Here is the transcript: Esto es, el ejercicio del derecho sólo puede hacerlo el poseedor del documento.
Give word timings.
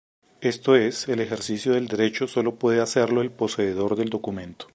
Esto 0.41 0.75
es, 0.75 1.07
el 1.09 1.19
ejercicio 1.19 1.73
del 1.73 1.87
derecho 1.87 2.25
sólo 2.27 2.55
puede 2.55 2.81
hacerlo 2.81 3.21
el 3.21 3.29
poseedor 3.31 3.95
del 3.95 4.09
documento. 4.09 4.65